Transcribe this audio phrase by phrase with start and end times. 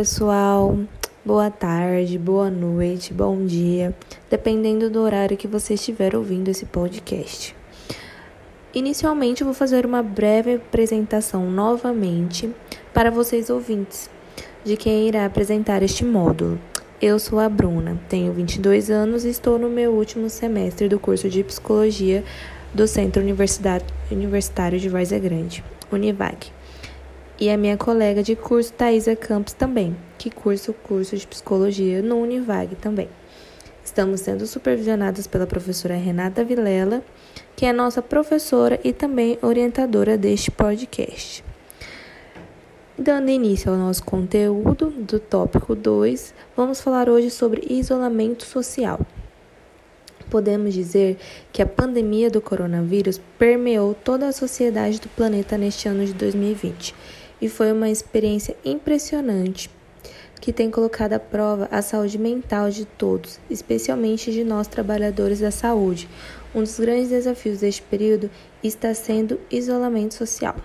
[0.00, 0.78] pessoal.
[1.22, 3.94] Boa tarde, boa noite, bom dia,
[4.30, 7.54] dependendo do horário que você estiver ouvindo esse podcast.
[8.72, 12.50] Inicialmente, eu vou fazer uma breve apresentação novamente
[12.94, 14.08] para vocês ouvintes
[14.64, 16.58] de quem irá apresentar este módulo.
[16.98, 21.28] Eu sou a Bruna, tenho 22 anos e estou no meu último semestre do curso
[21.28, 22.24] de Psicologia
[22.72, 26.58] do Centro Universitário de Várzea Grande, Univag
[27.40, 32.02] e a minha colega de curso, Thaisa Campos, também, que cursa o curso de psicologia
[32.02, 33.08] no Univag também.
[33.82, 37.02] Estamos sendo supervisionadas pela professora Renata Vilela,
[37.56, 41.42] que é nossa professora e também orientadora deste podcast.
[42.98, 49.00] Dando início ao nosso conteúdo do tópico 2, vamos falar hoje sobre isolamento social.
[50.28, 51.16] Podemos dizer
[51.50, 56.94] que a pandemia do coronavírus permeou toda a sociedade do planeta neste ano de 2020
[57.40, 59.70] e foi uma experiência impressionante
[60.40, 65.50] que tem colocado à prova a saúde mental de todos, especialmente de nós trabalhadores da
[65.50, 66.08] saúde.
[66.54, 68.30] Um dos grandes desafios deste período
[68.62, 70.56] está sendo isolamento social.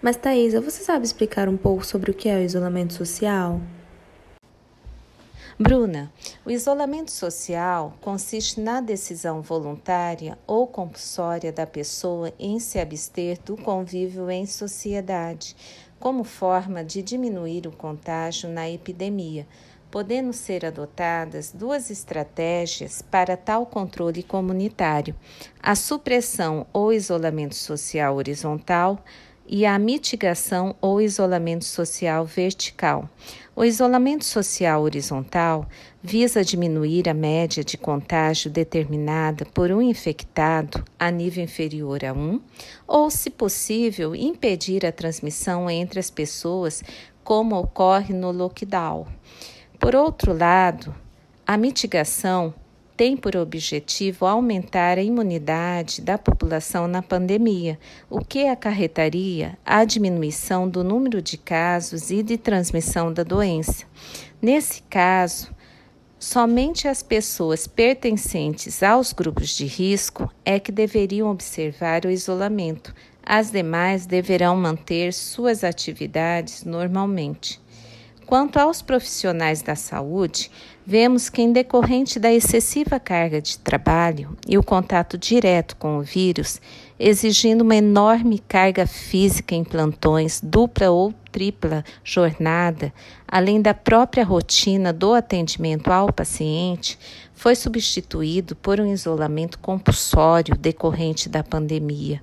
[0.00, 3.60] Mas Thaisa, você sabe explicar um pouco sobre o que é o isolamento social?
[5.58, 6.12] Bruna,
[6.44, 13.56] o isolamento social consiste na decisão voluntária ou compulsória da pessoa em se abster do
[13.56, 15.54] convívio em sociedade
[16.04, 19.46] como forma de diminuir o contágio na epidemia,
[19.90, 25.16] podendo ser adotadas duas estratégias para tal controle comunitário:
[25.62, 29.02] a supressão ou isolamento social horizontal
[29.46, 33.08] e a mitigação ou isolamento social vertical.
[33.54, 35.68] O isolamento social horizontal
[36.02, 42.40] visa diminuir a média de contágio determinada por um infectado a nível inferior a 1,
[42.86, 46.82] ou, se possível, impedir a transmissão entre as pessoas,
[47.22, 49.06] como ocorre no lockdown.
[49.78, 50.94] Por outro lado,
[51.46, 52.54] a mitigação
[52.96, 57.78] tem por objetivo aumentar a imunidade da população na pandemia,
[58.08, 63.84] o que acarretaria a diminuição do número de casos e de transmissão da doença.
[64.40, 65.52] Nesse caso,
[66.18, 72.94] somente as pessoas pertencentes aos grupos de risco é que deveriam observar o isolamento.
[73.26, 77.63] As demais deverão manter suas atividades normalmente.
[78.26, 80.50] Quanto aos profissionais da saúde,
[80.86, 86.02] vemos que, em decorrente da excessiva carga de trabalho e o contato direto com o
[86.02, 86.60] vírus,
[86.98, 92.92] exigindo uma enorme carga física em plantões, dupla ou tripla jornada,
[93.28, 96.98] além da própria rotina do atendimento ao paciente,
[97.34, 102.22] foi substituído por um isolamento compulsório decorrente da pandemia,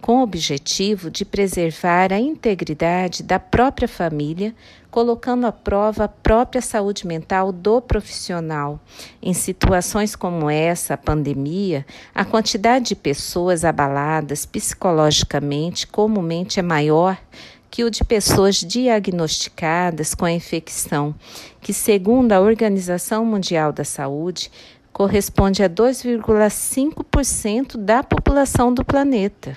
[0.00, 4.54] com o objetivo de preservar a integridade da própria família,
[4.90, 8.80] colocando à prova a própria saúde mental do profissional.
[9.22, 17.16] Em situações como essa, a pandemia, a quantidade de pessoas abaladas psicologicamente comumente é maior
[17.70, 21.14] que o de pessoas diagnosticadas com a infecção,
[21.60, 24.50] que, segundo a Organização Mundial da Saúde,
[24.92, 29.56] corresponde a 2,5% da população do planeta.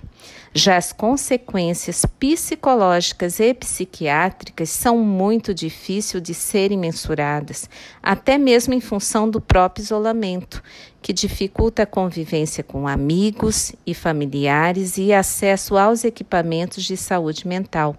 [0.56, 7.68] Já as consequências psicológicas e psiquiátricas são muito difíceis de serem mensuradas,
[8.04, 10.62] até mesmo em função do próprio isolamento,
[11.02, 17.98] que dificulta a convivência com amigos e familiares e acesso aos equipamentos de saúde mental.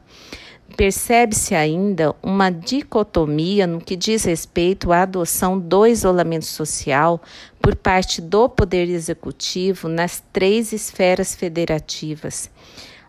[0.77, 7.23] Percebe-se ainda uma dicotomia no que diz respeito à adoção do isolamento social
[7.63, 12.51] por parte do Poder Executivo nas três esferas federativas.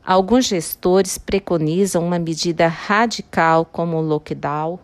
[0.06, 4.78] Alguns gestores preconizam uma medida radical como o lockdown.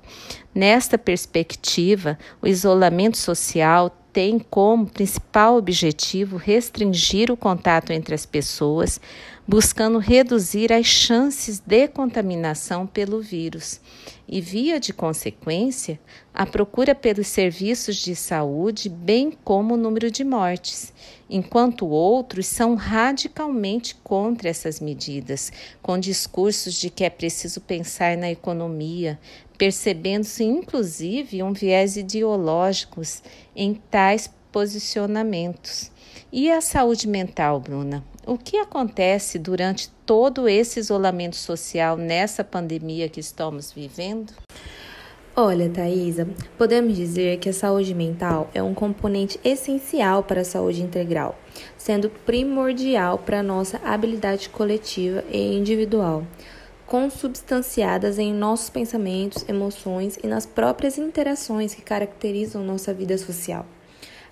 [0.54, 9.00] Nesta perspectiva, o isolamento social tem como principal objetivo restringir o contato entre as pessoas,
[9.52, 13.82] buscando reduzir as chances de contaminação pelo vírus
[14.26, 16.00] e, via de consequência,
[16.34, 20.94] a procura pelos serviços de saúde, bem como o número de mortes,
[21.30, 25.52] enquanto outros são radicalmente contra essas medidas,
[25.82, 29.20] com discursos de que é preciso pensar na economia,
[29.58, 33.02] percebendo-se inclusive um viés ideológico
[33.54, 35.92] em tais posicionamentos.
[36.32, 38.11] E a saúde mental, Bruna?
[38.26, 44.34] O que acontece durante todo esse isolamento social nessa pandemia que estamos vivendo?
[45.36, 46.28] Olha, Thaisa,
[46.58, 51.40] podemos dizer que a saúde mental é um componente essencial para a saúde integral,
[51.78, 56.24] sendo primordial para a nossa habilidade coletiva e individual
[56.92, 63.66] consubstanciadas em nossos pensamentos, emoções e nas próprias interações que caracterizam nossa vida social.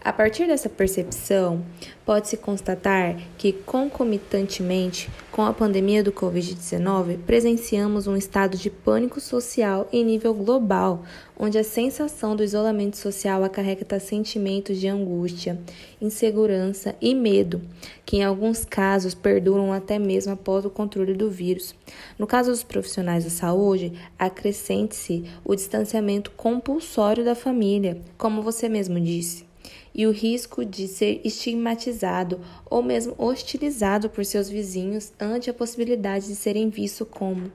[0.01, 1.61] A partir dessa percepção,
[2.05, 9.89] pode-se constatar que, concomitantemente com a pandemia do Covid-19, presenciamos um estado de pânico social
[9.91, 11.03] em nível global,
[11.37, 15.59] onde a sensação do isolamento social acarreta sentimentos de angústia,
[16.01, 17.61] insegurança e medo,
[18.05, 21.75] que em alguns casos perduram até mesmo após o controle do vírus.
[22.17, 28.97] No caso dos profissionais da saúde, acrescente-se o distanciamento compulsório da família, como você mesmo
[28.97, 29.48] disse
[29.93, 32.39] e o risco de ser estigmatizado
[32.69, 37.51] ou mesmo hostilizado por seus vizinhos ante a possibilidade de serem vistos como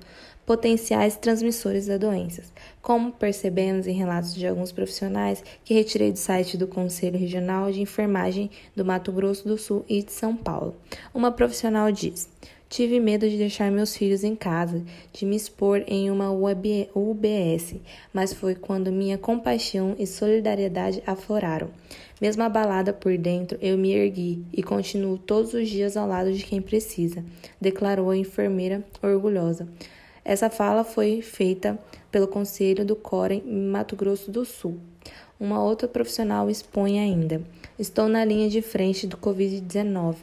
[0.47, 2.43] potenciais transmissores da doença,
[2.83, 7.81] como percebemos em relatos de alguns profissionais que retirei do site do Conselho Regional de
[7.81, 10.77] Enfermagem do Mato Grosso do Sul e de São Paulo.
[11.15, 12.29] Uma profissional diz:
[12.69, 14.83] Tive medo de deixar meus filhos em casa,
[15.13, 17.77] de me expor em uma UBS,
[18.13, 21.71] mas foi quando minha compaixão e solidariedade afloraram.
[22.21, 26.45] Mesmo abalada por dentro, eu me ergui e continuo todos os dias ao lado de
[26.45, 27.25] quem precisa,
[27.61, 29.69] declarou a enfermeira orgulhosa.
[30.25, 31.79] Essa fala foi feita
[32.11, 34.79] pelo Conselho do Corem em Mato Grosso do Sul.
[35.39, 37.43] Uma outra profissional expõe ainda:
[37.79, 40.17] Estou na linha de frente do Covid-19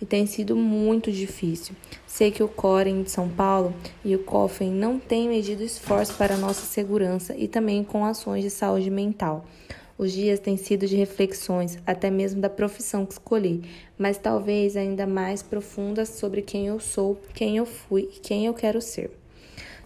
[0.00, 1.74] e tem sido muito difícil.
[2.06, 3.74] Sei que o Corem de São Paulo
[4.04, 8.50] e o COFEN não têm medido esforço para nossa segurança e também com ações de
[8.50, 9.44] saúde mental.
[9.98, 13.62] Os dias têm sido de reflexões, até mesmo da profissão que escolhi,
[13.96, 18.52] mas talvez ainda mais profundas sobre quem eu sou, quem eu fui e quem eu
[18.52, 19.10] quero ser.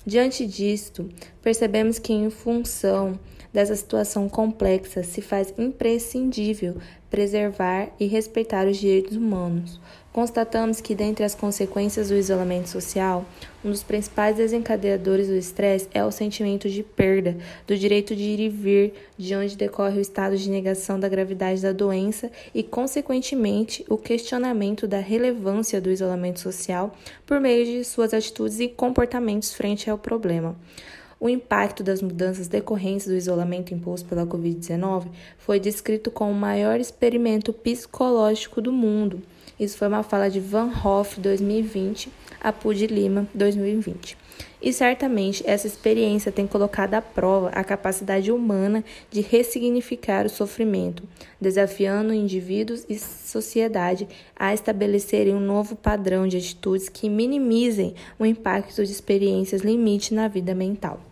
[0.04, 1.08] Diante disto,
[1.42, 3.18] percebemos que, em função
[3.52, 6.76] dessa situação complexa, se faz imprescindível
[7.10, 9.80] preservar e respeitar os direitos humanos.
[10.12, 13.24] Constatamos que, dentre as consequências do isolamento social,
[13.64, 17.36] um dos principais desencadeadores do estresse é o sentimento de perda
[17.66, 21.62] do direito de ir e vir, de onde decorre o estado de negação da gravidade
[21.62, 28.12] da doença e, consequentemente, o questionamento da relevância do isolamento social por meio de suas
[28.12, 30.56] atitudes e comportamentos frente ao problema.
[31.22, 36.80] O impacto das mudanças decorrentes do isolamento imposto pela Covid-19 foi descrito como o maior
[36.80, 39.20] experimento psicológico do mundo.
[39.58, 44.16] Isso foi uma fala de Van Hoff 2020 a Pud Lima 2020.
[44.62, 51.02] E certamente essa experiência tem colocado à prova a capacidade humana de ressignificar o sofrimento,
[51.38, 58.82] desafiando indivíduos e sociedade a estabelecerem um novo padrão de atitudes que minimizem o impacto
[58.82, 61.09] de experiências limite na vida mental.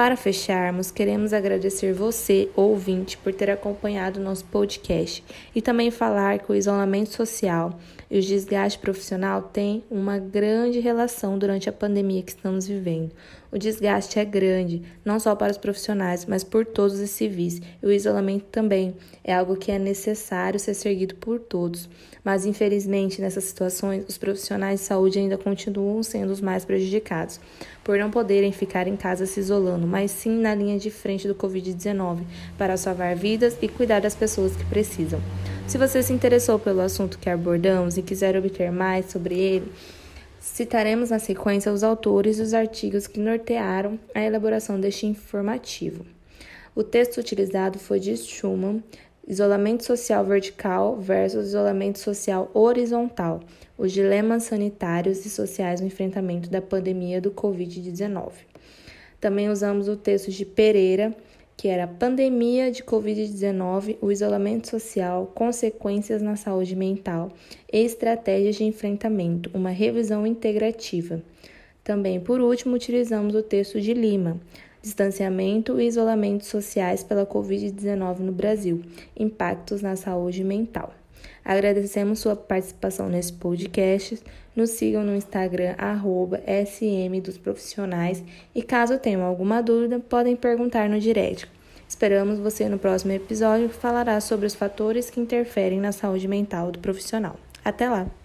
[0.00, 5.22] Para fecharmos, queremos agradecer você, ouvinte, por ter acompanhado nosso podcast
[5.54, 7.78] e também falar que o isolamento social
[8.10, 13.10] e o desgaste profissional têm uma grande relação durante a pandemia que estamos vivendo.
[13.52, 17.86] O desgaste é grande, não só para os profissionais, mas por todos os civis, e
[17.86, 18.94] o isolamento também
[19.24, 21.88] é algo que é necessário ser seguido por todos.
[22.22, 27.40] Mas, infelizmente, nessas situações, os profissionais de saúde ainda continuam sendo os mais prejudicados,
[27.82, 31.34] por não poderem ficar em casa se isolando, mas sim na linha de frente do
[31.34, 32.20] Covid-19,
[32.56, 35.20] para salvar vidas e cuidar das pessoas que precisam.
[35.66, 39.72] Se você se interessou pelo assunto que abordamos e quiser obter mais sobre ele,
[40.40, 46.06] Citaremos na sequência os autores e os artigos que nortearam a elaboração deste informativo.
[46.74, 48.82] O texto utilizado foi de Schumann,
[49.28, 53.40] Isolamento Social Vertical versus Isolamento Social Horizontal,
[53.76, 58.32] os dilemas sanitários e sociais no enfrentamento da pandemia do Covid-19.
[59.20, 61.14] Também usamos o texto de Pereira,
[61.60, 67.30] que era a pandemia de Covid-19, o isolamento social, consequências na saúde mental
[67.70, 71.22] e estratégias de enfrentamento, uma revisão integrativa.
[71.84, 74.40] Também, por último, utilizamos o texto de Lima,
[74.80, 78.80] distanciamento e isolamento sociais pela Covid-19 no Brasil,
[79.14, 80.94] impactos na saúde mental.
[81.50, 84.22] Agradecemos sua participação nesse podcast.
[84.54, 88.22] Nos sigam no Instagram, arroba SM dos Profissionais.
[88.54, 91.50] E caso tenham alguma dúvida, podem perguntar no direct.
[91.88, 96.70] Esperamos você no próximo episódio que falará sobre os fatores que interferem na saúde mental
[96.70, 97.34] do profissional.
[97.64, 98.19] Até lá!